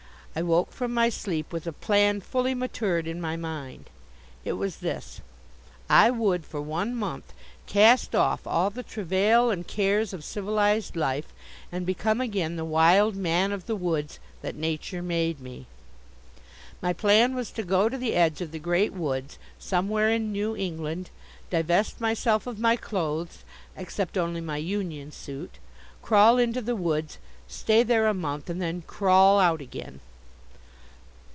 [0.33, 3.89] I woke from my sleep with a plan fully matured in my mind.
[4.45, 5.19] It was this:
[5.89, 7.33] I would, for one month,
[7.67, 11.33] cast off all the travail and cares of civilized life
[11.69, 15.65] and become again the wild man of the woods that Nature made me.
[16.81, 16.95] M
[17.35, 17.49] woods,
[19.59, 21.09] somewhere in New England,
[21.49, 23.43] divest myself of my clothes
[23.75, 25.55] except only my union suit
[26.01, 27.17] crawl into the woods,
[27.49, 29.99] stay there a month and then crawl out again.